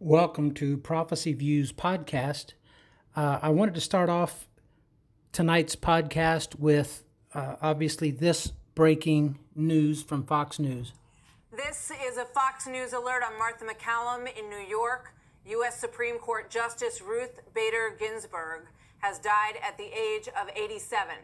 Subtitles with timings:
[0.00, 2.52] Welcome to Prophecy Views podcast.
[3.16, 4.46] Uh, I wanted to start off
[5.32, 7.02] tonight's podcast with
[7.34, 10.92] uh, obviously this breaking news from Fox News.
[11.50, 15.14] This is a Fox News alert on Martha MacCallum in New York.
[15.46, 15.80] U.S.
[15.80, 18.68] Supreme Court Justice Ruth Bader Ginsburg
[18.98, 21.16] has died at the age of 87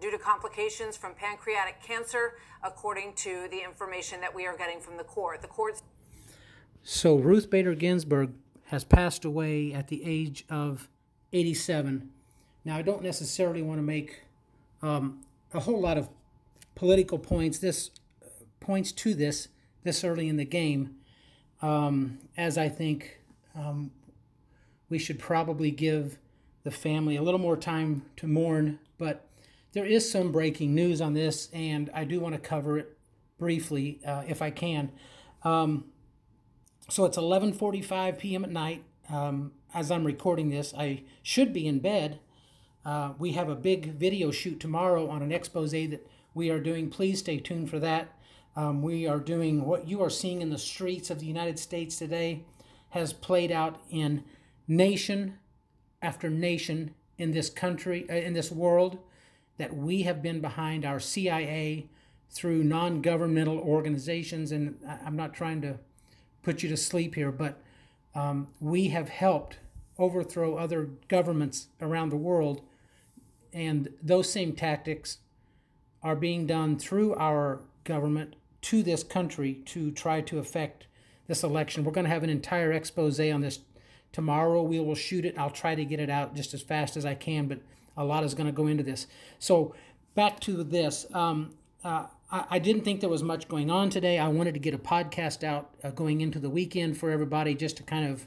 [0.00, 4.96] due to complications from pancreatic cancer, according to the information that we are getting from
[4.96, 5.42] the court.
[5.42, 5.82] The court
[6.84, 8.32] so Ruth Bader Ginsburg
[8.66, 10.88] has passed away at the age of
[11.32, 12.10] 87.
[12.64, 14.20] Now I don't necessarily want to make
[14.82, 15.22] um,
[15.54, 16.10] a whole lot of
[16.74, 17.58] political points.
[17.58, 17.90] This
[18.60, 19.48] points to this
[19.82, 20.96] this early in the game,
[21.62, 23.18] um, as I think
[23.54, 23.90] um,
[24.88, 26.18] we should probably give
[26.64, 28.78] the family a little more time to mourn.
[28.98, 29.26] But
[29.72, 32.96] there is some breaking news on this, and I do want to cover it
[33.38, 34.92] briefly uh, if I can.
[35.42, 35.84] Um,
[36.88, 38.44] so it's 11:45 p.m.
[38.44, 38.84] at night.
[39.08, 42.20] Um, as I'm recording this, I should be in bed.
[42.84, 46.90] Uh, we have a big video shoot tomorrow on an expose that we are doing.
[46.90, 48.08] Please stay tuned for that.
[48.56, 51.98] Um, we are doing what you are seeing in the streets of the United States
[51.98, 52.44] today
[52.90, 54.22] has played out in
[54.68, 55.38] nation
[56.00, 58.98] after nation in this country, uh, in this world,
[59.58, 61.88] that we have been behind our CIA
[62.30, 64.52] through non governmental organizations.
[64.52, 65.78] And I'm not trying to
[66.44, 67.60] put you to sleep here, but
[68.14, 69.58] um, we have helped
[69.98, 72.60] overthrow other governments around the world,
[73.52, 75.18] and those same tactics
[76.02, 80.86] are being done through our government to this country to try to affect
[81.26, 81.84] this election.
[81.84, 83.60] We're going to have an entire expose on this
[84.12, 84.62] tomorrow.
[84.62, 85.38] We will shoot it.
[85.38, 87.60] I'll try to get it out just as fast as I can, but
[87.96, 89.06] a lot is going to go into this.
[89.38, 89.74] So
[90.14, 91.06] back to this.
[91.14, 94.18] Um, uh, I, I didn't think there was much going on today.
[94.18, 97.76] I wanted to get a podcast out uh, going into the weekend for everybody just
[97.76, 98.26] to kind of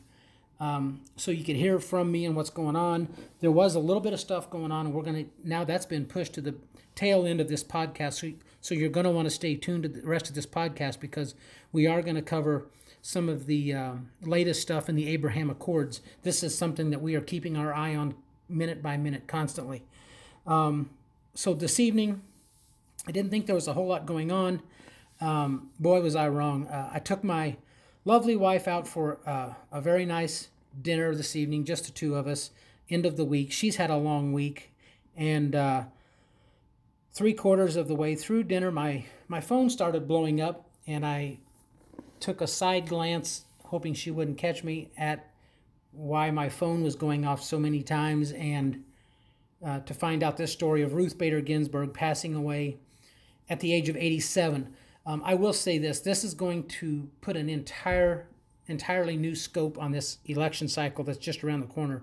[0.59, 3.09] um, so you could hear from me and what's going on.
[3.41, 5.85] There was a little bit of stuff going on, and we're going to now that's
[5.85, 6.55] been pushed to the
[6.95, 8.13] tail end of this podcast.
[8.13, 10.99] So, so you're going to want to stay tuned to the rest of this podcast
[10.99, 11.35] because
[11.71, 12.65] we are going to cover
[13.03, 16.01] some of the um, latest stuff in the Abraham Accords.
[16.23, 18.15] This is something that we are keeping our eye on
[18.49, 19.83] minute by minute constantly.
[20.47, 20.89] Um,
[21.35, 22.21] so this evening,
[23.07, 24.61] I didn't think there was a whole lot going on.
[25.21, 26.67] Um, boy, was I wrong.
[26.67, 27.55] Uh, I took my
[28.03, 32.27] lovely wife out for uh, a very nice dinner this evening, just the two of
[32.27, 32.51] us,
[32.89, 33.51] end of the week.
[33.51, 34.73] She's had a long week.
[35.15, 35.83] And uh,
[37.13, 41.39] three quarters of the way through dinner, my, my phone started blowing up, and I
[42.19, 45.31] took a side glance, hoping she wouldn't catch me, at
[45.91, 48.83] why my phone was going off so many times and
[49.65, 52.77] uh, to find out this story of Ruth Bader Ginsburg passing away
[53.49, 54.73] at the age of 87.
[55.05, 58.27] Um, I will say this: this is going to put an entire,
[58.67, 62.01] entirely new scope on this election cycle that's just around the corner.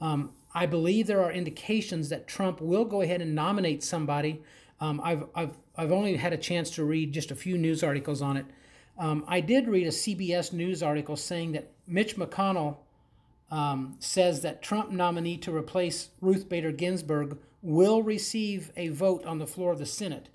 [0.00, 4.42] Um, I believe there are indications that Trump will go ahead and nominate somebody.
[4.80, 8.22] Um, I've, I've, I've only had a chance to read just a few news articles
[8.22, 8.46] on it.
[8.98, 12.78] Um, I did read a CBS News article saying that Mitch McConnell
[13.50, 19.38] um, says that Trump nominee to replace Ruth Bader Ginsburg will receive a vote on
[19.38, 20.28] the floor of the Senate.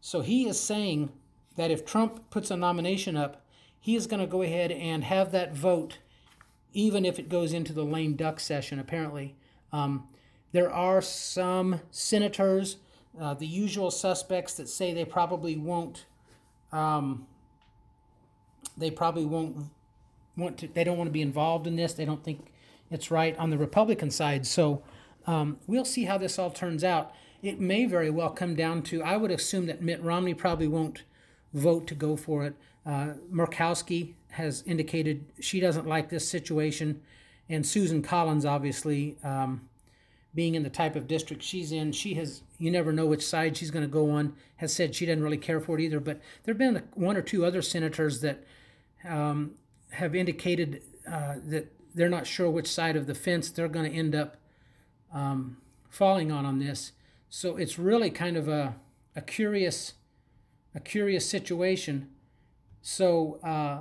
[0.00, 1.10] So he is saying
[1.56, 3.44] that if Trump puts a nomination up,
[3.80, 5.98] he is going to go ahead and have that vote,
[6.72, 9.36] even if it goes into the lame duck session, apparently.
[9.72, 10.08] Um,
[10.52, 12.78] there are some senators,
[13.20, 16.06] uh, the usual suspects, that say they probably won't.
[16.72, 17.26] Um,
[18.76, 19.66] they probably won't
[20.36, 20.68] want to.
[20.68, 21.94] They don't want to be involved in this.
[21.94, 22.52] They don't think
[22.90, 24.46] it's right on the Republican side.
[24.46, 24.82] So
[25.26, 29.02] um, we'll see how this all turns out it may very well come down to
[29.02, 31.02] I would assume that Mitt Romney probably won't
[31.52, 32.54] vote to go for it.
[32.84, 37.00] Uh, Murkowski has indicated she doesn't like this situation,
[37.48, 39.68] and Susan Collins, obviously, um,
[40.34, 43.56] being in the type of district she's in, she has you never know which side
[43.56, 44.34] she's going to go on.
[44.56, 46.00] Has said she doesn't really care for it either.
[46.00, 48.44] But there have been one or two other senators that
[49.06, 49.52] um,
[49.90, 53.96] have indicated uh, that they're not sure which side of the fence they're going to
[53.96, 54.36] end up
[55.12, 55.56] um,
[55.88, 56.92] falling on on this.
[57.36, 58.76] So it's really kind of a,
[59.14, 59.92] a curious
[60.74, 62.08] a curious situation.
[62.80, 63.80] So uh,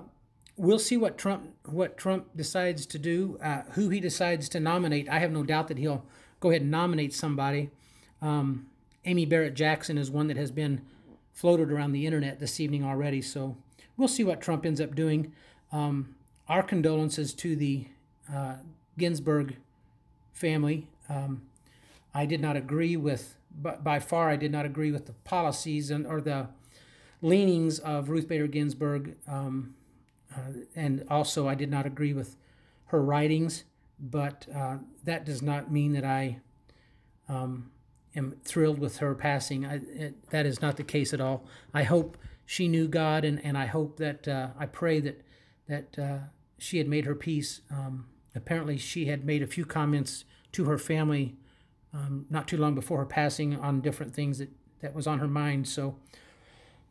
[0.57, 5.07] we'll see what Trump what Trump decides to do, uh, who he decides to nominate.
[5.07, 6.03] I have no doubt that he'll
[6.41, 7.69] go ahead and nominate somebody.
[8.21, 8.65] Um,
[9.05, 10.81] Amy Barrett Jackson is one that has been
[11.31, 13.21] floated around the internet this evening already.
[13.21, 13.55] So
[13.95, 15.31] we'll see what Trump ends up doing.
[15.71, 16.15] Um,
[16.49, 17.87] our condolences to the
[18.29, 18.55] uh,
[18.97, 19.55] Ginsburg
[20.33, 20.89] family.
[21.07, 21.43] Um,
[22.15, 25.91] I did not agree with, but by far, I did not agree with the policies
[25.91, 26.47] and or the
[27.21, 29.75] leanings of Ruth Bader Ginsburg, um,
[30.35, 32.35] uh, and also I did not agree with
[32.85, 33.63] her writings,
[33.99, 36.39] but uh, that does not mean that I
[37.29, 37.71] um,
[38.15, 39.65] am thrilled with her passing.
[39.65, 41.45] I, it, that is not the case at all.
[41.73, 45.21] I hope she knew God, and, and I hope that uh, I pray that
[45.67, 46.17] that uh,
[46.59, 47.61] she had made her peace.
[47.71, 48.05] Um,
[48.35, 51.37] apparently, she had made a few comments to her family
[51.95, 54.49] um, not too long before her passing on different things that,
[54.81, 55.67] that was on her mind.
[55.67, 55.95] So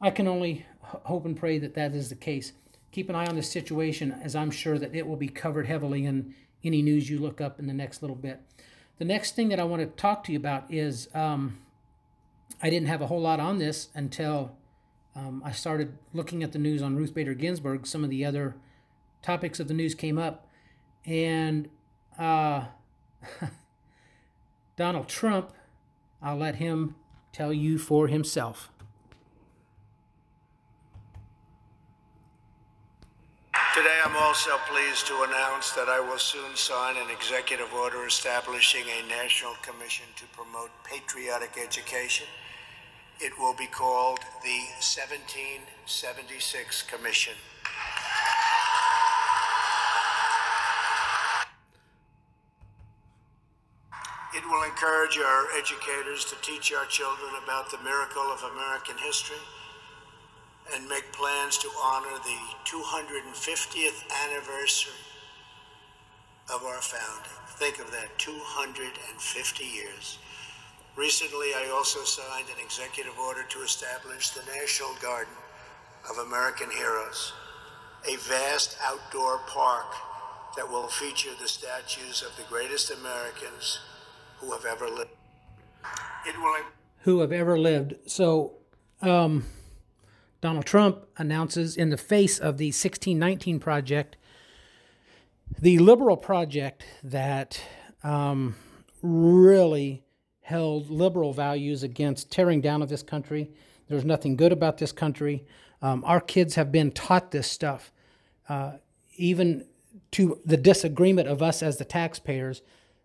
[0.00, 2.52] I can only hope and pray that that is the case.
[2.90, 6.06] Keep an eye on this situation, as I'm sure that it will be covered heavily
[6.06, 8.40] in any news you look up in the next little bit.
[8.98, 11.58] The next thing that I want to talk to you about is um,
[12.62, 14.56] I didn't have a whole lot on this until
[15.16, 17.86] um, I started looking at the news on Ruth Bader Ginsburg.
[17.86, 18.54] Some of the other
[19.22, 20.46] topics of the news came up,
[21.04, 21.68] and
[22.18, 22.66] uh,
[24.76, 25.52] Donald Trump,
[26.20, 26.96] I'll let him
[27.32, 28.70] tell you for himself.
[33.74, 38.84] Today, I'm also pleased to announce that I will soon sign an executive order establishing
[38.86, 42.26] a national commission to promote patriotic education.
[43.20, 47.34] It will be called the 1776 Commission.
[54.44, 59.40] It will encourage our educators to teach our children about the miracle of American history
[60.74, 65.00] and make plans to honor the 250th anniversary
[66.52, 67.32] of our founding.
[67.56, 70.18] Think of that 250 years.
[70.94, 75.32] Recently, I also signed an executive order to establish the National Garden
[76.10, 77.32] of American Heroes,
[78.06, 79.86] a vast outdoor park
[80.54, 83.78] that will feature the statues of the greatest Americans
[84.44, 85.10] who have ever lived.
[86.26, 86.56] It will.
[87.00, 87.94] Who have ever lived.
[88.06, 88.54] So,
[89.00, 89.44] um,
[90.40, 94.16] Donald Trump announces in the face of the 1619 project,
[95.58, 97.60] the liberal project that
[98.02, 98.54] um,
[99.02, 100.02] really
[100.42, 103.50] held liberal values against tearing down of this country.
[103.88, 105.44] There's nothing good about this country.
[105.80, 107.90] Um, our kids have been taught this stuff,
[108.48, 108.72] uh,
[109.16, 109.66] even
[110.12, 112.60] to the disagreement of us as the taxpayers.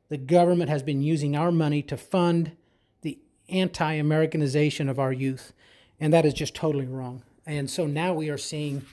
[0.09, 2.53] The government has been using our money to fund
[3.01, 5.53] the anti Americanization of our youth,
[5.99, 7.23] and that is just totally wrong.
[7.45, 8.85] And so now we are seeing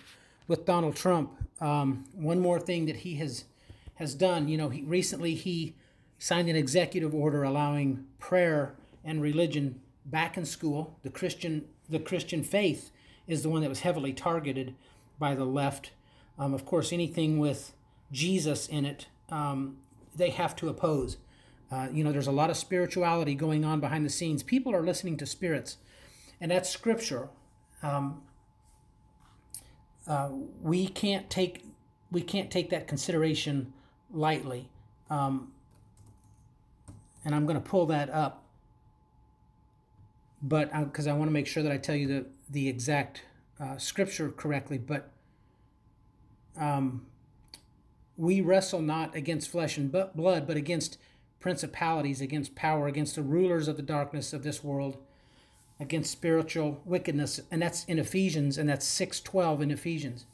[0.46, 3.44] with Donald Trump um, one more thing that he has
[3.94, 4.48] has done.
[4.48, 5.74] You know, he recently he
[6.18, 8.74] signed an executive order allowing prayer
[9.04, 10.98] and religion back in school.
[11.02, 12.90] The Christian the Christian faith
[13.26, 14.74] is the one that was heavily targeted
[15.18, 15.92] by the left.
[16.38, 17.72] Um, of course, anything with
[18.12, 19.78] Jesus in it, um,
[20.16, 21.18] they have to oppose.
[21.70, 24.42] Uh, you know, there's a lot of spirituality going on behind the scenes.
[24.42, 25.78] People are listening to spirits,
[26.40, 27.28] and that's scripture.
[27.82, 28.22] Um,
[30.06, 30.30] uh,
[30.62, 31.64] we can't take
[32.10, 33.72] we can't take that consideration
[34.12, 34.68] lightly.
[35.10, 35.52] Um,
[37.24, 38.44] and I'm going to pull that up,
[40.40, 43.22] but because I, want to make sure that I tell you the the exact
[43.58, 44.78] uh, scripture correctly.
[44.78, 45.10] But
[46.56, 47.06] um,
[48.16, 50.98] we wrestle not against flesh and blood, but against
[51.40, 54.98] principalities, against power, against the rulers of the darkness of this world
[55.78, 60.26] against spiritual wickedness and that's in Ephesians and that's 6:12 in Ephesians.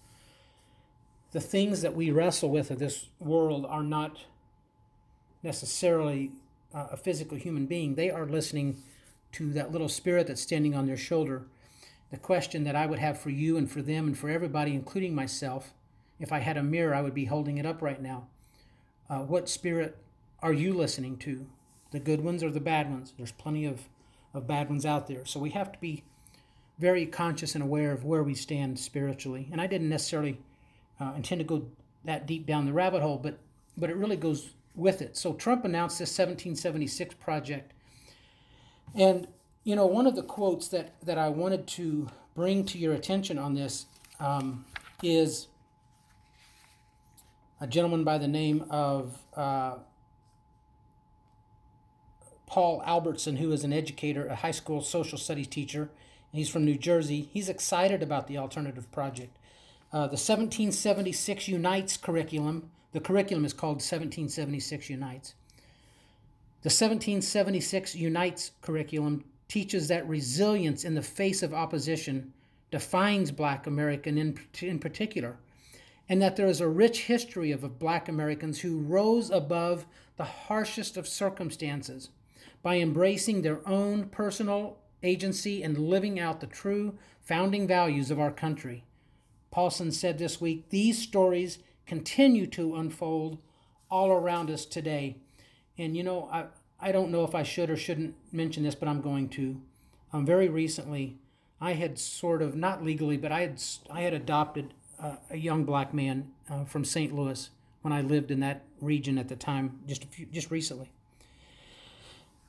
[1.32, 4.18] The things that we wrestle with of this world are not
[5.42, 6.32] necessarily
[6.74, 7.94] uh, a physical human being.
[7.94, 8.82] They are listening
[9.32, 11.46] to that little spirit that's standing on their shoulder.
[12.10, 15.14] The question that I would have for you and for them and for everybody, including
[15.14, 15.72] myself,
[16.20, 18.28] if I had a mirror, I would be holding it up right now.
[19.08, 19.96] Uh, what spirit
[20.40, 21.46] are you listening to?
[21.90, 23.12] The good ones or the bad ones?
[23.16, 23.88] There's plenty of
[24.34, 25.24] of bad ones out there.
[25.24, 26.04] So we have to be
[26.78, 29.48] very conscious and aware of where we stand spiritually.
[29.52, 30.38] And I didn't necessarily
[31.00, 31.66] uh, intend to go
[32.04, 33.38] that deep down the rabbit hole, but
[33.76, 35.16] but it really goes with it.
[35.16, 37.72] So Trump announced this 1776 project,
[38.94, 39.28] and
[39.64, 43.38] you know one of the quotes that that I wanted to bring to your attention
[43.38, 43.86] on this
[44.18, 44.64] um,
[45.02, 45.48] is
[47.62, 49.76] a gentleman by the name of uh,
[52.44, 56.64] Paul Albertson, who is an educator, a high school social studies teacher, and he's from
[56.64, 57.28] New Jersey.
[57.32, 59.38] He's excited about the alternative project.
[59.92, 65.34] Uh, the 1776 Unites curriculum, the curriculum is called 1776 Unites.
[66.62, 72.32] The 1776 Unites curriculum teaches that resilience in the face of opposition
[72.72, 75.36] defines Black American in, in particular,
[76.08, 80.96] and that there is a rich history of Black Americans who rose above the harshest
[80.96, 82.10] of circumstances
[82.62, 88.30] by embracing their own personal agency and living out the true founding values of our
[88.30, 88.84] country.
[89.50, 93.38] Paulson said this week these stories continue to unfold
[93.90, 95.16] all around us today.
[95.76, 96.46] And you know, I
[96.80, 99.60] I don't know if I should or shouldn't mention this, but I'm going to.
[100.12, 101.16] Um, very recently,
[101.60, 105.64] I had sort of not legally, but I had I had adopted uh, a young
[105.64, 107.14] black man uh, from St.
[107.14, 107.50] Louis
[107.82, 110.90] when I lived in that region at the time, just a few, just recently.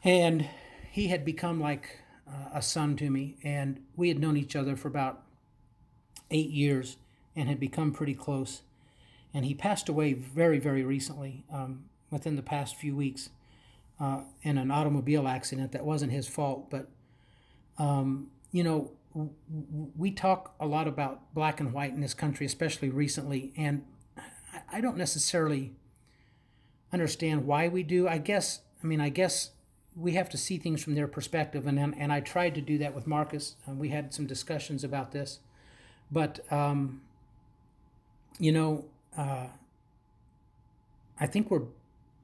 [0.03, 0.48] And
[0.91, 4.75] he had become like uh, a son to me, and we had known each other
[4.75, 5.24] for about
[6.29, 6.98] eight years
[7.36, 8.62] and had become pretty close.
[9.33, 13.29] And he passed away very, very recently, um, within the past few weeks,
[14.00, 16.69] uh, in an automobile accident that wasn't his fault.
[16.69, 16.88] But,
[17.79, 22.89] um, you know, we talk a lot about black and white in this country, especially
[22.89, 23.84] recently, and
[24.72, 25.74] I don't necessarily
[26.91, 28.08] understand why we do.
[28.08, 29.51] I guess, I mean, I guess
[29.96, 32.96] we have to see things from their perspective, and and I tried to do that
[32.96, 33.55] with Marcus.
[33.67, 35.39] Uh, we had some discussions about this,
[36.12, 37.01] but um,
[38.39, 39.48] you know, uh,
[41.20, 41.67] I think we're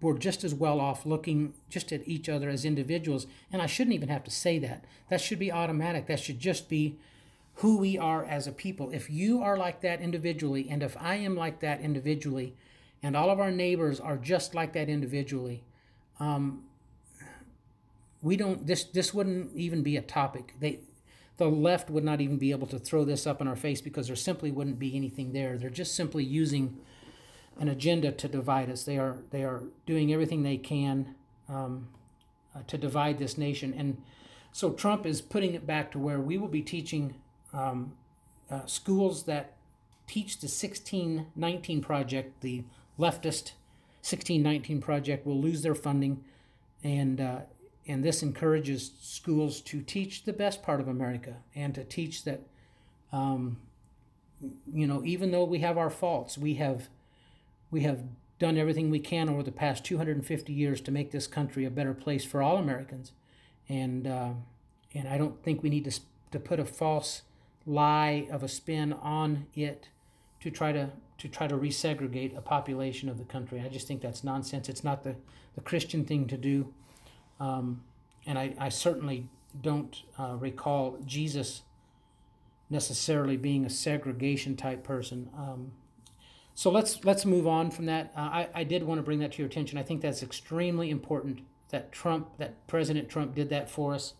[0.01, 3.95] we're just as well off looking just at each other as individuals, and I shouldn't
[3.95, 4.85] even have to say that.
[5.09, 6.07] That should be automatic.
[6.07, 6.97] That should just be
[7.55, 8.91] who we are as a people.
[8.91, 12.55] If you are like that individually, and if I am like that individually,
[13.03, 15.63] and all of our neighbors are just like that individually,
[16.19, 16.63] um,
[18.21, 20.79] we don't this this wouldn't even be a topic they
[21.37, 24.07] the left would not even be able to throw this up in our face because
[24.07, 26.77] there simply wouldn't be anything there they're just simply using
[27.59, 28.83] an agenda to divide us.
[28.83, 31.15] They are they are doing everything they can
[31.47, 31.89] um,
[32.55, 33.73] uh, to divide this nation.
[33.77, 34.01] And
[34.51, 37.15] so trump is putting it back to where we will be teaching
[37.53, 37.93] um,
[38.49, 39.57] uh, schools that
[40.07, 42.63] teach the 1619 project the
[42.97, 43.51] leftist
[44.01, 46.23] 1619 project will lose their funding.
[46.83, 47.39] And uh,
[47.85, 52.41] and this encourages schools to teach the best part of America and to teach that,
[53.11, 53.57] um,
[54.71, 56.87] you know, even though we have our faults, we have
[57.71, 58.03] we have
[58.39, 61.93] done everything we can over the past 250 years to make this country a better
[61.93, 63.11] place for all Americans,
[63.67, 64.31] and uh,
[64.93, 65.99] and I don't think we need to
[66.31, 67.23] to put a false
[67.65, 69.89] lie of a spin on it
[70.39, 73.61] to try to to try to resegregate a population of the country.
[73.61, 74.69] I just think that's nonsense.
[74.69, 75.15] It's not the,
[75.55, 76.73] the Christian thing to do.
[77.41, 77.83] Um,
[78.25, 79.27] and I, I certainly
[79.61, 81.63] don't uh, recall Jesus
[82.69, 85.29] necessarily being a segregation type person.
[85.37, 85.73] Um,
[86.59, 88.11] so let's let's move on from that.
[88.17, 89.77] Uh, I, I did want to bring that to your attention.
[89.77, 91.39] I think that's extremely important
[91.69, 94.15] that Trump, that President Trump did that for us,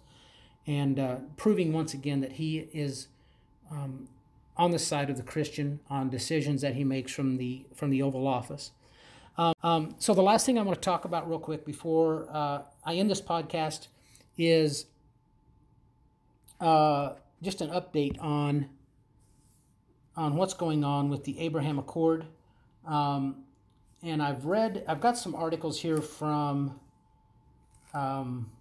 [0.65, 3.09] and uh, proving once again that he is
[3.69, 4.07] um,
[4.55, 8.01] on the side of the Christian on decisions that he makes from the from the
[8.01, 8.71] Oval Office.
[9.37, 12.61] Um, um, so the last thing I want to talk about real quick before uh,
[12.85, 13.89] I end this podcast
[14.37, 14.85] is
[16.61, 18.69] uh, just an update on
[20.19, 22.25] on what's going on with the Abraham Accord.
[22.85, 23.45] Um,
[24.03, 26.77] and I've read, I've got some articles here from
[27.93, 28.51] um,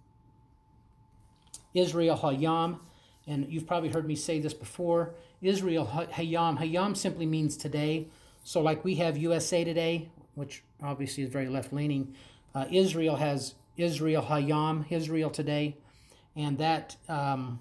[1.73, 2.79] Israel Hayam,
[3.27, 5.15] and you've probably heard me say this before.
[5.41, 8.07] Israel Hayam, Hayam simply means today.
[8.45, 12.15] So, like we have USA Today, which obviously is very left leaning.
[12.55, 15.75] Uh, Israel has Israel Hayam, Israel Today,
[16.37, 17.59] and that, um,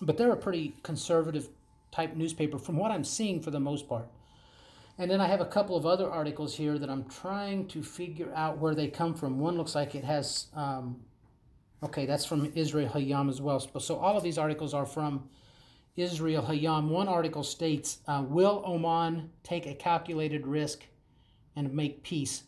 [0.00, 1.48] but they're a pretty conservative
[1.92, 4.08] type newspaper from what I'm seeing for the most part.
[4.98, 8.32] And then I have a couple of other articles here that I'm trying to figure
[8.34, 9.38] out where they come from.
[9.38, 11.00] One looks like it has, um,
[11.82, 13.60] okay, that's from Israel Hayam as well.
[13.60, 15.28] So all of these articles are from
[15.96, 16.88] Israel Hayam.
[16.88, 20.84] One article states, uh, Will Oman take a calculated risk
[21.56, 22.44] and make peace.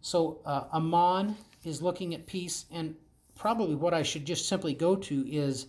[0.00, 1.32] So uh,
[1.64, 2.94] is looking at peace, and
[3.34, 5.66] probably what I should just simply go to is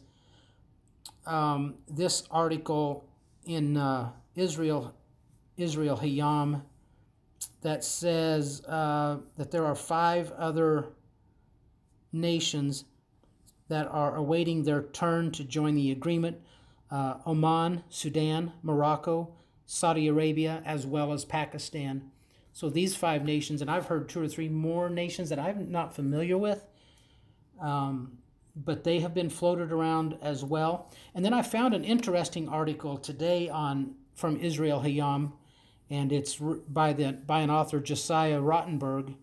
[1.25, 3.07] um, this article
[3.45, 4.93] in uh, Israel,
[5.57, 6.61] Israel Hayam,
[7.61, 10.87] that says uh, that there are five other
[12.11, 12.85] nations
[13.67, 16.37] that are awaiting their turn to join the agreement.
[16.91, 19.33] Uh, Oman, Sudan, Morocco,
[19.65, 22.11] Saudi Arabia, as well as Pakistan.
[22.53, 25.95] So these five nations, and I've heard two or three more nations that I'm not
[25.95, 26.65] familiar with,
[27.59, 28.19] um,
[28.55, 30.91] but they have been floated around as well.
[31.13, 35.33] And then I found an interesting article today on from Israel Hayam,
[35.89, 39.15] and it's by the by an author Josiah Rottenberg.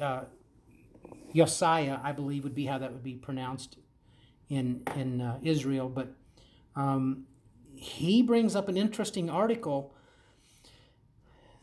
[0.00, 0.22] Uh,
[1.34, 3.76] Josiah, I believe, would be how that would be pronounced
[4.48, 6.14] in in uh, Israel, but
[6.76, 7.26] um,
[7.74, 9.94] he brings up an interesting article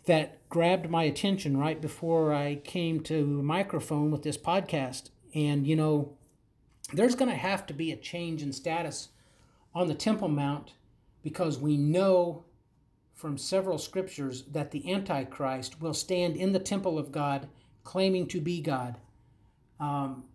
[0.06, 5.10] that grabbed my attention right before I came to microphone with this podcast.
[5.36, 6.17] And, you know,
[6.94, 9.10] there's going to have to be a change in status
[9.76, 10.74] on the Temple Mount
[11.22, 12.46] because we know
[13.14, 17.50] from several scriptures that the Antichrist will stand in the temple of God
[17.84, 18.98] claiming to be God.
[19.80, 20.26] Um,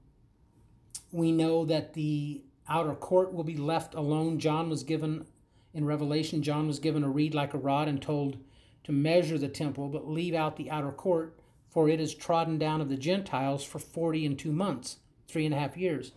[1.12, 4.38] we know that the outer court will be left alone.
[4.38, 5.26] John was given,
[5.73, 8.37] in Revelation, John was given a reed like a rod and told
[8.85, 11.38] to measure the temple, but leave out the outer court,
[11.71, 14.97] for it is trodden down of the Gentiles for forty and two months,
[15.28, 16.12] three and a half years.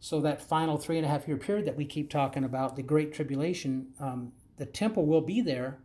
[0.00, 2.82] So that final three and a half year period that we keep talking about, the
[2.82, 5.78] Great Tribulation, um, the temple will be there,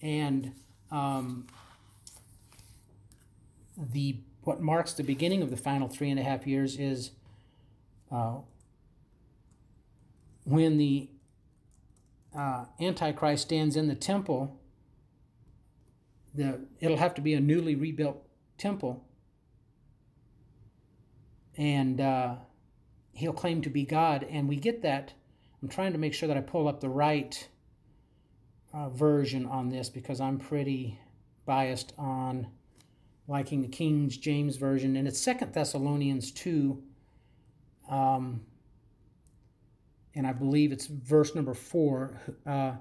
[0.00, 0.52] and
[0.90, 1.46] um,
[3.76, 7.12] the what marks the beginning of the final three and a half years is
[8.10, 8.36] uh,
[10.44, 11.08] when the
[12.36, 14.58] uh, Antichrist stands in the temple.
[16.34, 18.26] The it'll have to be a newly rebuilt
[18.58, 19.04] temple,
[21.56, 22.36] and uh,
[23.12, 25.14] he'll claim to be God, and we get that.
[25.62, 27.48] I'm trying to make sure that I pull up the right
[28.72, 30.98] uh, version on this because I'm pretty
[31.44, 32.48] biased on
[33.28, 36.82] liking the King James version, and it's Second Thessalonians two,
[37.88, 38.40] um,
[40.14, 42.20] and I believe it's verse number four.
[42.46, 42.72] Uh,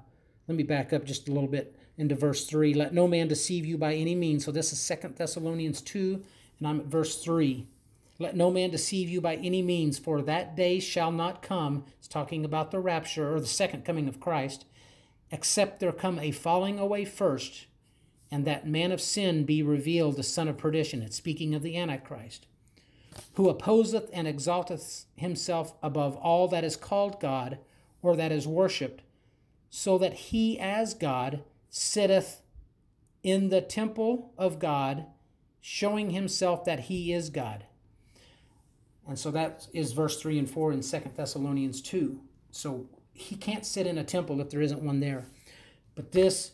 [0.47, 2.73] let me back up just a little bit into verse three.
[2.73, 4.43] Let no man deceive you by any means.
[4.43, 6.23] So this is Second Thessalonians two,
[6.59, 7.67] and I'm at verse three.
[8.21, 11.85] Let no man deceive you by any means, for that day shall not come.
[11.97, 14.65] It's talking about the rapture or the second coming of Christ,
[15.31, 17.65] except there come a falling away first,
[18.29, 21.01] and that man of sin be revealed, the son of perdition.
[21.01, 22.45] It's speaking of the Antichrist,
[23.33, 27.57] who opposeth and exalteth himself above all that is called God
[28.03, 29.01] or that is worshipped,
[29.71, 32.43] so that he as God sitteth
[33.23, 35.07] in the temple of God,
[35.59, 37.65] showing himself that he is God.
[39.07, 42.19] And so that is verse 3 and 4 in Second Thessalonians 2.
[42.51, 45.25] So he can't sit in a temple if there isn't one there.
[45.95, 46.51] But this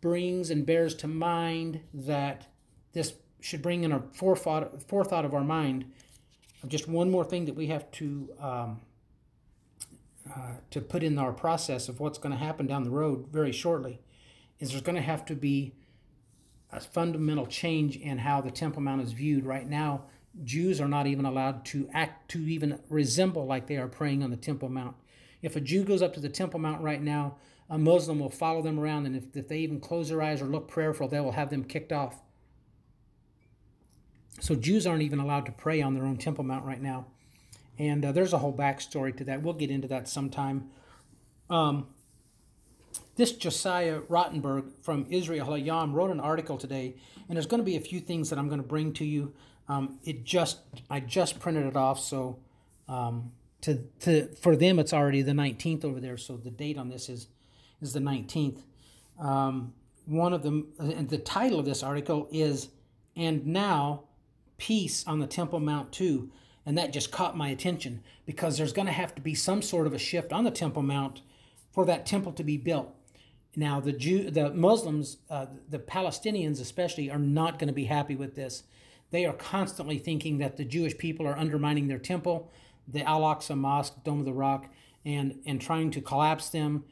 [0.00, 2.46] brings and bears to mind that
[2.92, 5.84] this should bring in a forethought, forethought of our mind
[6.62, 8.80] of just one more thing that we have to um,
[10.34, 13.52] uh, to put in our process of what's going to happen down the road very
[13.52, 13.98] shortly
[14.58, 15.72] is there's going to have to be
[16.70, 20.02] a fundamental change in how the Temple Mount is viewed right now
[20.44, 24.30] Jews are not even allowed to act to even resemble like they are praying on
[24.30, 24.96] the Temple Mount.
[25.42, 27.36] If a Jew goes up to the Temple Mount right now,
[27.70, 30.46] a Muslim will follow them around, and if, if they even close their eyes or
[30.46, 32.22] look prayerful, they will have them kicked off.
[34.40, 37.06] So Jews aren't even allowed to pray on their own Temple Mount right now.
[37.78, 39.42] And uh, there's a whole backstory to that.
[39.42, 40.70] We'll get into that sometime.
[41.50, 41.88] Um,
[43.16, 46.96] this Josiah Rottenberg from Israel Hayam wrote an article today,
[47.28, 49.34] and there's going to be a few things that I'm going to bring to you.
[49.68, 52.38] Um, it just I just printed it off, so
[52.88, 56.16] um, to to for them it's already the 19th over there.
[56.16, 57.28] So the date on this is
[57.80, 58.62] is the 19th.
[59.20, 59.74] Um,
[60.06, 62.68] one of them, and the title of this article is
[63.14, 64.04] "And Now
[64.56, 66.30] Peace on the Temple Mount too,"
[66.64, 69.86] and that just caught my attention because there's going to have to be some sort
[69.86, 71.20] of a shift on the Temple Mount
[71.72, 72.94] for that temple to be built.
[73.54, 78.16] Now the Jew, the Muslims, uh, the Palestinians especially, are not going to be happy
[78.16, 78.62] with this
[79.10, 82.50] they are constantly thinking that the Jewish people are undermining their temple,
[82.86, 84.68] the Al Aqsa Mosque, Dome of the Rock,
[85.04, 86.84] and, and trying to collapse them.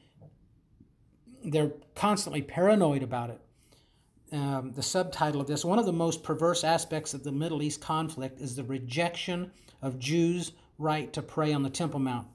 [1.44, 3.40] They're constantly paranoid about it.
[4.32, 7.80] Um, the subtitle of this one of the most perverse aspects of the Middle East
[7.80, 12.26] conflict is the rejection of Jews' right to pray on the Temple Mount.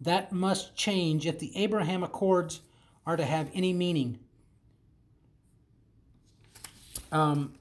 [0.00, 2.60] That must change if the Abraham Accords
[3.06, 4.18] are to have any meaning.
[7.12, 7.54] Um,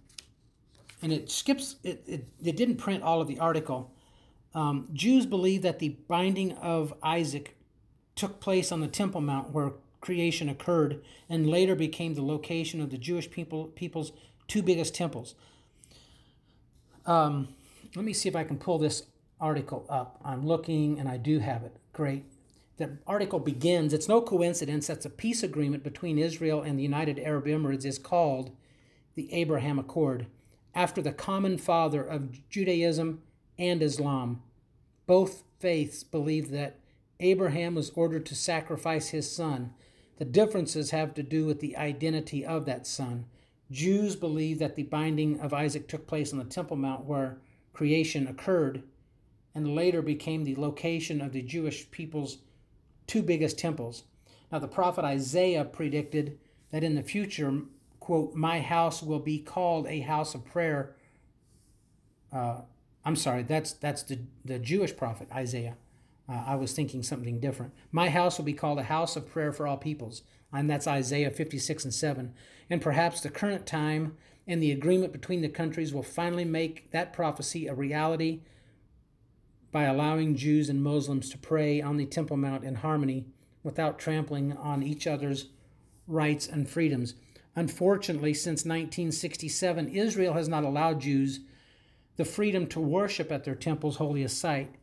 [1.02, 3.92] and it skips, it, it, it didn't print all of the article.
[4.54, 7.58] Um, Jews believe that the binding of Isaac
[8.16, 12.90] took place on the Temple Mount where creation occurred and later became the location of
[12.90, 14.12] the Jewish people, people's
[14.48, 15.36] two biggest temples.
[17.06, 17.50] Um,
[17.96, 19.04] let me see if I can pull this
[19.40, 20.20] article up.
[20.24, 21.76] I'm looking and I do have it.
[21.92, 22.24] Great.
[22.78, 27.20] The article begins It's no coincidence that the peace agreement between Israel and the United
[27.20, 28.52] Arab Emirates is called
[29.16, 30.28] the Abraham Accord
[30.76, 33.22] after the common father of Judaism
[33.58, 34.44] and Islam.
[35.08, 36.80] Both faiths believe that
[37.20, 39.74] Abraham was ordered to sacrifice his son.
[40.18, 43.26] The differences have to do with the identity of that son.
[43.72, 47.38] Jews believe that the binding of Isaac took place on the Temple Mount where
[47.74, 48.84] creation occurred
[49.54, 52.40] and later became the location of the Jewish people's
[53.08, 54.04] two biggest temples.
[54.52, 56.38] Now, the prophet Isaiah predicted
[56.72, 57.62] that in the future
[58.06, 60.96] quote, my house will be called a house of prayer.
[62.32, 62.62] Uh,
[63.04, 65.76] I'm sorry, that's that's the, the Jewish prophet Isaiah.
[66.30, 67.74] Uh, I was thinking something different.
[67.92, 70.22] My house will be called a house of prayer for all peoples.
[70.54, 72.34] And that's Isaiah 56 and 7.
[72.70, 74.16] And perhaps the current time
[74.46, 78.42] and the agreement between the countries will finally make that prophecy a reality
[79.72, 83.26] by allowing Jews and Muslims to pray on the Temple Mount in harmony
[83.64, 85.48] without trampling on each other's
[86.08, 87.16] rights and freedoms.
[87.56, 91.40] Unfortunately, since 1967, Israel has not allowed Jews
[92.18, 94.76] the freedom to worship at their temple's holiest site.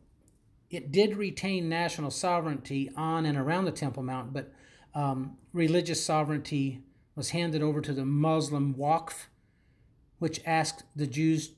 [0.69, 4.51] It did retain national sovereignty on and around the Temple Mount, but
[4.95, 6.81] um, religious sovereignty
[7.15, 9.25] was handed over to the Muslim Waqf,
[10.17, 11.51] which asked the Jews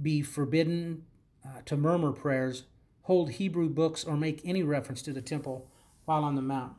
[0.00, 1.04] be forbidden
[1.44, 2.64] uh, to murmur prayers,
[3.02, 5.68] hold Hebrew books, or make any reference to the temple
[6.06, 6.74] while on the mount.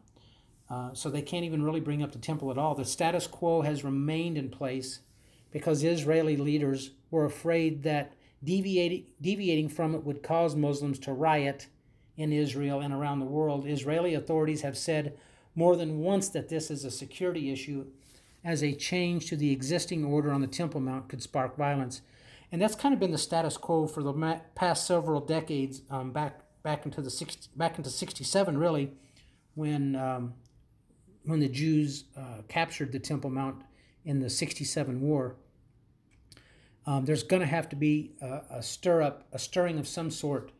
[0.73, 2.73] Uh, so they can't even really bring up the temple at all.
[2.73, 5.01] The status quo has remained in place
[5.51, 11.67] because Israeli leaders were afraid that deviating, deviating from it would cause Muslims to riot
[12.17, 13.67] in Israel and around the world.
[13.67, 15.15] Israeli authorities have said
[15.53, 17.85] more than once that this is a security issue,
[18.43, 22.01] as a change to the existing order on the Temple Mount could spark violence.
[22.51, 26.39] And that's kind of been the status quo for the past several decades, um, back
[26.63, 28.91] back into the 60, back into 67 really,
[29.53, 30.33] when um,
[31.25, 33.63] when the Jews uh, captured the Temple Mount
[34.05, 35.35] in the 67 war.
[36.85, 40.11] Um, there's going to have to be a, a stir up, a stirring of some
[40.11, 40.51] sort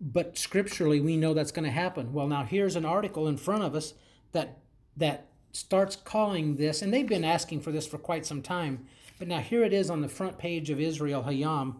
[0.00, 3.62] but scripturally we know that's going to happen well now here's an article in front
[3.62, 3.94] of us
[4.32, 4.58] that
[4.96, 8.86] that starts calling this and they've been asking for this for quite some time
[9.18, 11.76] but now here it is on the front page of israel hayom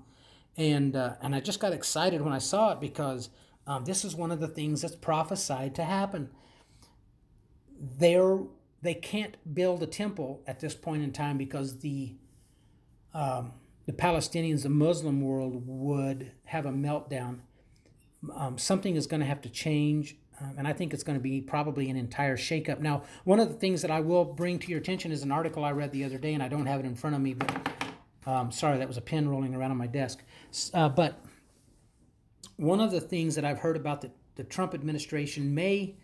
[0.56, 3.28] and uh, and i just got excited when i saw it because
[3.66, 6.30] um, this is one of the things that's prophesied to happen
[7.78, 8.38] they're
[8.82, 12.14] they can't build a temple at this point in time because the
[13.14, 13.52] um,
[13.86, 17.40] the palestinians the muslim world would have a meltdown
[18.34, 20.16] um, something is going to have to change.
[20.40, 22.80] Um, and I think it's going to be probably an entire shakeup.
[22.80, 25.64] Now, one of the things that I will bring to your attention is an article
[25.64, 27.72] I read the other day, and I don't have it in front of me, but
[28.26, 30.22] um, sorry, that was a pen rolling around on my desk.
[30.74, 31.24] Uh, but
[32.56, 35.96] one of the things that I've heard about the, the Trump administration may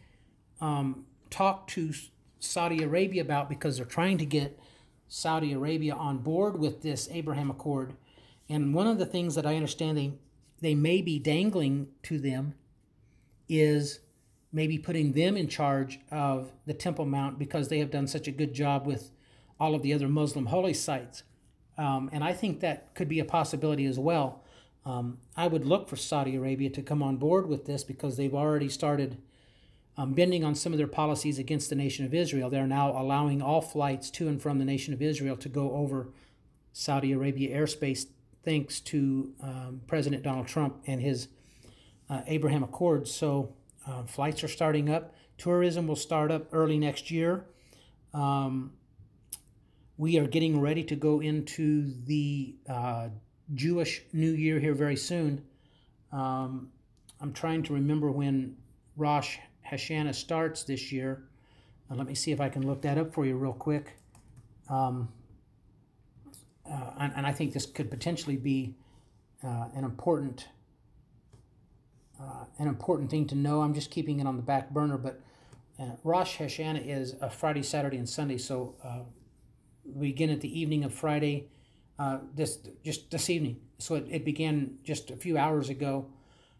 [0.60, 1.92] um, talk to
[2.38, 4.58] Saudi Arabia about because they're trying to get
[5.08, 7.94] Saudi Arabia on board with this Abraham Accord.
[8.48, 10.12] And one of the things that I understand they
[10.60, 12.54] they may be dangling to them
[13.48, 13.98] is
[14.52, 18.30] maybe putting them in charge of the Temple Mount because they have done such a
[18.30, 19.10] good job with
[19.58, 21.24] all of the other Muslim holy sites.
[21.76, 24.44] Um, and I think that could be a possibility as well.
[24.84, 28.34] Um, I would look for Saudi Arabia to come on board with this because they've
[28.34, 29.18] already started
[29.96, 32.48] um, bending on some of their policies against the nation of Israel.
[32.48, 36.08] They're now allowing all flights to and from the nation of Israel to go over
[36.72, 38.06] Saudi Arabia airspace
[38.44, 41.28] thanks to um, President Donald Trump and his
[42.08, 43.10] uh, Abraham Accords.
[43.10, 43.54] So
[43.86, 45.14] uh, flights are starting up.
[45.38, 47.44] Tourism will start up early next year.
[48.14, 48.72] Um,
[49.96, 53.08] we are getting ready to go into the uh,
[53.54, 55.44] Jewish New Year here very soon.
[56.10, 56.70] Um,
[57.20, 58.56] I'm trying to remember when
[58.96, 59.38] Rosh
[59.72, 61.24] Hashanah starts this year.
[61.90, 63.96] Uh, let me see if I can look that up for you real quick.
[64.68, 65.08] Um,
[66.70, 68.76] uh, and, and, I think this could potentially be
[69.42, 70.46] uh, an important
[72.20, 73.62] uh, an important thing to know.
[73.62, 75.20] I'm just keeping it on the back burner, but
[75.80, 78.38] uh, Rosh Hashanah is a Friday, Saturday, and Sunday.
[78.38, 79.00] So uh,
[79.84, 81.48] we begin at the evening of Friday,
[82.34, 83.56] this just this evening.
[83.78, 86.06] So it, it began just a few hours ago.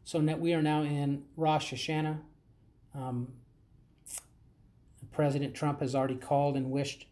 [0.05, 2.19] So we are now in Rosh Hashanah.
[2.95, 3.29] Um,
[5.13, 7.07] President Trump has already called and wished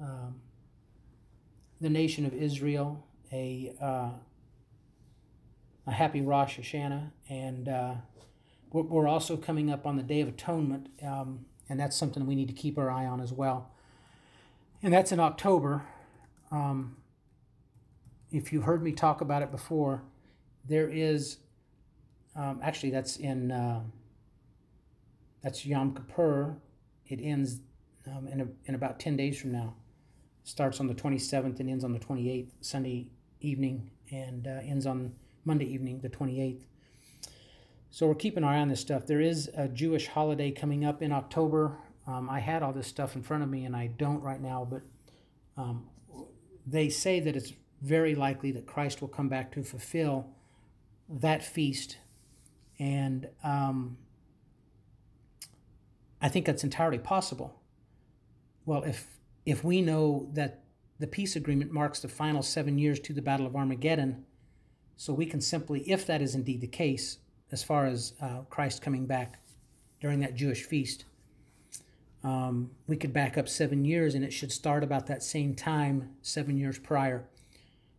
[0.00, 0.36] um,
[1.80, 4.10] the nation of Israel a uh,
[5.86, 7.94] a happy Rosh Hashanah, and uh,
[8.72, 12.48] we're, also coming up on the Day of Atonement, um, and that's something we need
[12.48, 13.70] to keep our eye on as well.
[14.82, 15.82] And that's in October.
[16.50, 16.96] Um,
[18.32, 20.02] if you've heard me talk about it before,
[20.68, 21.38] there is
[22.34, 23.80] um, actually that's in uh,
[25.46, 26.56] that's Yom Kippur.
[27.06, 27.60] It ends
[28.04, 29.74] um, in a, in about ten days from now
[30.42, 33.08] starts on the 27th and ends on the 28th, Sunday
[33.40, 35.12] evening, and uh, ends on
[35.44, 36.62] Monday evening, the 28th.
[37.90, 39.06] So we're keeping our eye on this stuff.
[39.06, 41.76] There is a Jewish holiday coming up in October.
[42.06, 44.66] Um, I had all this stuff in front of me, and I don't right now,
[44.68, 44.82] but
[45.60, 45.86] um,
[46.66, 50.28] they say that it's very likely that Christ will come back to fulfill
[51.08, 51.98] that feast.
[52.78, 53.96] And um,
[56.20, 57.60] I think that's entirely possible.
[58.64, 60.64] Well, if if we know that
[60.98, 64.24] the peace agreement marks the final seven years to the Battle of Armageddon,
[64.96, 67.18] so we can simply, if that is indeed the case,
[67.52, 69.40] as far as uh, Christ coming back
[70.00, 71.04] during that Jewish feast.
[72.24, 76.16] Um, we could back up seven years and it should start about that same time,
[76.22, 77.24] seven years prior.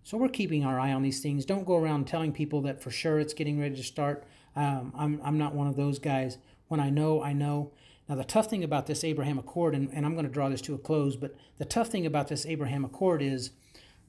[0.04, 1.46] So we're keeping our eye on these things.
[1.46, 4.26] Don't go around telling people that for sure it's getting ready to start.
[4.56, 6.38] Um, I'm, I'm not one of those guys.
[6.68, 7.72] When I know, I know.
[8.08, 10.62] Now, the tough thing about this Abraham Accord, and, and I'm going to draw this
[10.62, 13.52] to a close, but the tough thing about this Abraham Accord is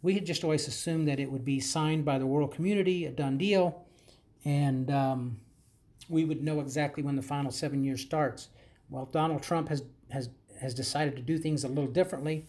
[0.03, 3.11] we had just always assumed that it would be signed by the world community, a
[3.11, 3.85] done deal,
[4.45, 5.41] and um,
[6.09, 8.49] we would know exactly when the final seven years starts.
[8.89, 10.31] Well, Donald Trump has has
[10.61, 12.47] has decided to do things a little differently,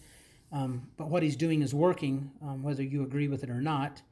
[0.52, 4.02] um, but what he's doing is working, um, whether you agree with it or not.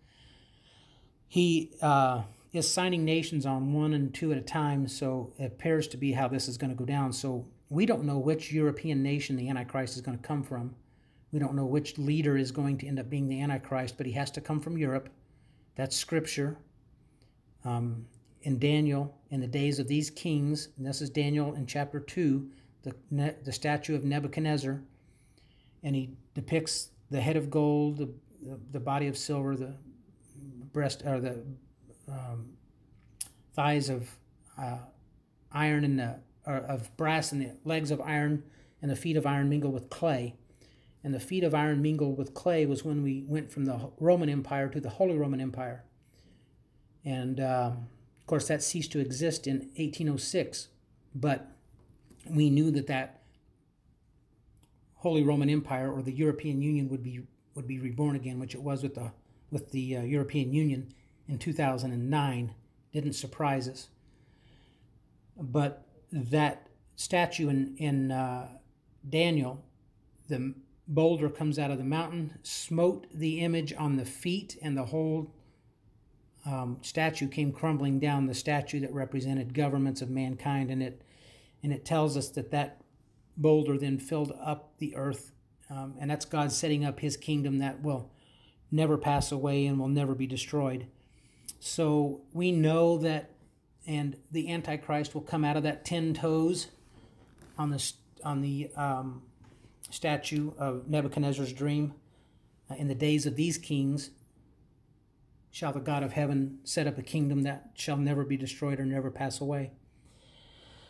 [1.29, 2.23] He uh,
[2.53, 6.13] is signing nations on one and two at a time, so it appears to be
[6.13, 7.13] how this is going to go down.
[7.13, 10.75] So we don't know which European nation the Antichrist is going to come from.
[11.31, 14.13] We don't know which leader is going to end up being the Antichrist, but he
[14.13, 15.11] has to come from Europe.
[15.77, 16.59] That's scripture.
[17.65, 18.07] Um,
[18.43, 22.49] in Daniel, in the days of these kings, and this is Daniel in chapter 2,
[22.83, 24.81] the, the statue of Nebuchadnezzar,
[25.83, 28.09] and he depicts the head of gold, the,
[28.43, 29.75] the, the body of silver, the
[30.73, 31.43] breast or the
[32.09, 32.51] um,
[33.55, 34.17] thighs of
[34.59, 34.79] uh,
[35.53, 36.17] iron and the
[36.47, 38.43] of brass and the legs of iron
[38.81, 40.35] and the feet of iron mingled with clay.
[41.05, 44.29] And the feet of iron mingled with clay was when we went from the Roman
[44.29, 45.85] Empire to the Holy Roman Empire.
[47.05, 47.89] And um,
[48.21, 50.69] of course, that ceased to exist in 1806.
[51.15, 51.53] But
[52.29, 53.23] we knew that that
[54.97, 57.23] Holy Roman Empire or the European Union would be
[57.55, 59.13] would be reborn again, which it was with the
[59.51, 60.93] with the uh, European Union
[61.29, 62.55] in 2009.
[62.93, 63.89] Didn't surprise us.
[65.37, 68.49] But that statue in in uh,
[69.09, 69.65] Daniel,
[70.29, 70.55] the
[70.87, 75.33] boulder comes out of the mountain, smote the image on the feet, and the whole
[76.47, 78.27] um, statue came crumbling down.
[78.27, 81.03] The statue that represented governments of mankind, and it
[81.63, 82.81] and it tells us that that
[83.37, 85.33] boulder then filled up the earth.
[85.71, 88.11] Um, and that's God setting up his kingdom that will
[88.71, 90.87] never pass away and will never be destroyed.
[91.61, 93.31] So we know that,
[93.87, 96.69] and the Antichrist will come out of that ten toes
[97.57, 97.93] on the,
[98.25, 99.23] on the um,
[99.91, 101.95] statue of Nebuchadnezzar's dream.
[102.71, 104.11] Uh, in the days of these kings,
[105.51, 108.85] shall the God of heaven set up a kingdom that shall never be destroyed or
[108.85, 109.73] never pass away.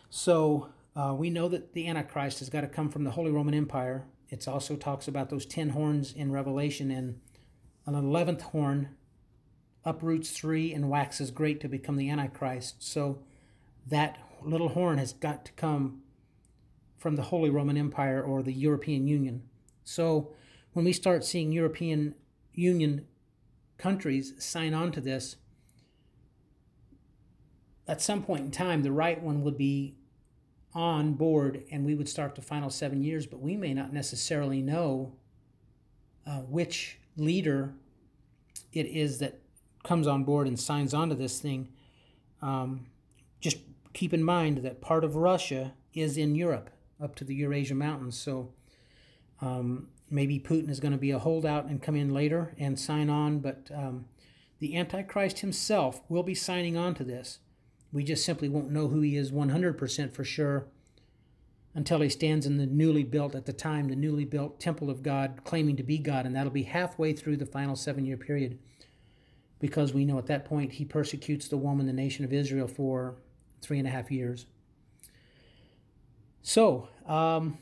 [0.09, 3.53] So uh, we know that the Antichrist has got to come from the Holy Roman
[3.53, 4.05] Empire.
[4.29, 7.19] It also talks about those ten horns in Revelation, and
[7.85, 8.89] an eleventh horn
[9.85, 12.75] uproots three and waxes great to become the Antichrist.
[12.83, 13.19] So
[13.87, 16.01] that little horn has got to come
[16.97, 19.43] from the Holy Roman Empire or the European Union.
[19.83, 20.33] So
[20.73, 22.15] when we start seeing European
[22.53, 23.05] Union
[23.77, 25.37] countries sign on to this,
[27.87, 29.95] at some point in time, the right one would be
[30.73, 34.61] on board and we would start the final seven years, but we may not necessarily
[34.61, 35.13] know
[36.27, 37.73] uh, which leader
[38.71, 39.39] it is that
[39.83, 41.69] comes on board and signs on to this thing.
[42.41, 42.87] Um,
[43.39, 43.57] just
[43.93, 46.69] keep in mind that part of Russia is in Europe,
[47.01, 48.17] up to the Eurasia Mountains.
[48.17, 48.53] So
[49.41, 53.09] um, maybe Putin is going to be a holdout and come in later and sign
[53.09, 54.05] on, but um,
[54.59, 57.39] the Antichrist himself will be signing on to this.
[57.91, 60.67] We just simply won't know who he is 100% for sure
[61.73, 65.03] until he stands in the newly built, at the time, the newly built temple of
[65.03, 68.59] God, claiming to be God, and that'll be halfway through the final seven year period.
[69.59, 73.15] Because we know at that point he persecutes the woman, the nation of Israel, for
[73.61, 74.45] three and a half years.
[76.41, 77.57] So, um,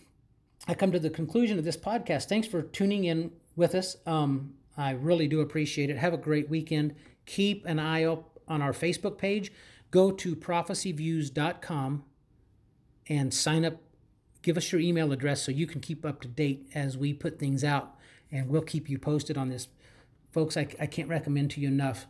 [0.67, 2.25] I come to the conclusion of this podcast.
[2.25, 3.97] Thanks for tuning in with us.
[4.05, 5.97] Um, I really do appreciate it.
[5.97, 6.95] Have a great weekend.
[7.25, 9.51] Keep an eye up on our Facebook page
[9.91, 12.03] go to prophecyviews.com
[13.09, 13.77] and sign up.
[14.41, 17.39] Give us your email address so you can keep up to date as we put
[17.39, 17.95] things out,
[18.31, 19.67] and we'll keep you posted on this.
[20.37, 22.05] Folks, I, I can't recommend to you enough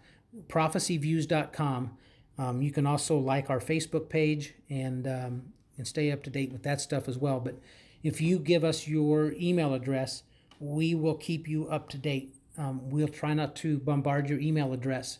[0.49, 1.97] prophecyviews.com.
[2.37, 6.51] Um, you can also like our Facebook page and um, and stay up to date
[6.51, 7.39] with that stuff as well.
[7.39, 7.57] But
[8.03, 10.23] if you give us your email address,
[10.59, 12.35] we will keep you up to date.
[12.57, 15.19] Um, we'll try not to bombard your email address,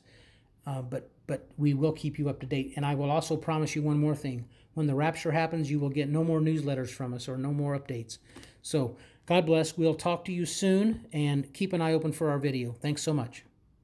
[0.66, 2.74] uh, but but we will keep you up to date.
[2.76, 4.50] And I will also promise you one more thing.
[4.74, 7.80] When the rapture happens, you will get no more newsletters from us or no more
[7.80, 8.18] updates.
[8.62, 9.78] So, God bless.
[9.78, 12.76] We'll talk to you soon and keep an eye open for our video.
[12.82, 13.44] Thanks so much.